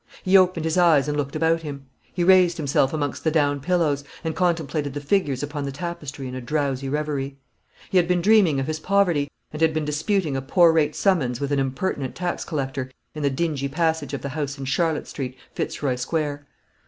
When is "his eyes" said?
0.65-1.07